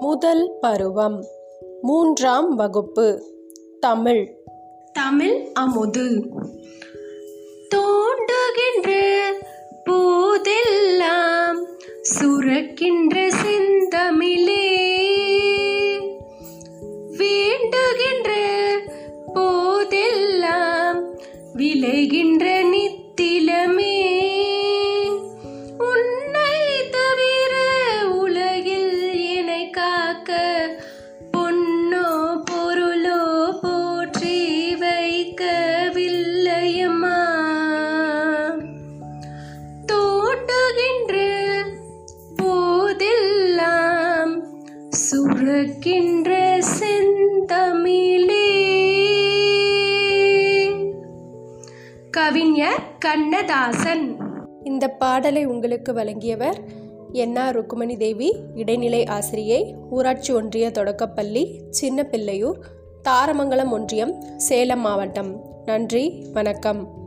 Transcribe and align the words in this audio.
முதல் 0.00 0.52
பருவம். 0.60 1.24
மூன்றாம் 1.82 2.54
வகுப்பு. 2.54 3.22
தமிழ். 3.80 4.36
தமிழ் 4.92 5.48
அமுது. 5.52 6.26
தோண்டுகின்ற 7.74 9.08
போதெல்லாம் 9.84 11.66
சுரக்கின்ற 12.02 13.28
செந்தமிழே. 13.28 14.68
வேண்டுகின்ற 17.18 18.32
போதெல்லாம் 19.34 21.04
விளைகின்ற 21.54 22.68
நித்திலம் 22.68 23.69
காக்க 30.10 30.32
பொன்னோ 31.32 32.06
பொருளோ 32.50 33.18
போற்றி 33.62 34.38
வைக்கவில்லையம்மா. 34.74 35.90
தோட்டுகின்ற 39.92 41.14
போதெல்லாம் 42.36 44.32
சுரக்கின்ற 44.88 46.30
செந்தமிழே. 46.78 48.50
கவிஞர் 52.10 52.84
கண்ணதாசன். 52.98 54.16
இந்த 54.64 54.88
பாடலை 54.88 55.44
உங்களுக்கு 55.44 55.92
வழங்கியவர் 55.92 56.60
என்ஆர் 57.12 57.54
ருக்குமணி 57.54 57.96
தேவி 57.96 58.36
இடைநிலை 58.54 59.06
ஆசிரியை 59.06 59.74
ஊராட்சி 59.90 60.32
ஒன்றிய 60.32 60.70
தொடக்கப்பள்ளி 60.70 61.60
சின்னப்பிள்ளையூர் 61.80 62.58
தாரமங்கலம் 63.02 63.70
ஒன்றியம் 63.70 64.36
சேலம் 64.36 64.80
மாவட்டம். 64.80 65.44
நன்றி 65.64 66.26
வணக்கம். 66.32 66.99